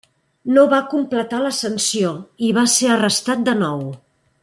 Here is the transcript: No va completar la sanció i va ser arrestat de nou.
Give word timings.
No 0.55 0.61
va 0.71 0.79
completar 0.93 1.41
la 1.43 1.53
sanció 1.59 2.17
i 2.49 2.53
va 2.59 2.67
ser 2.79 2.91
arrestat 2.97 3.45
de 3.51 3.57
nou. 3.65 3.87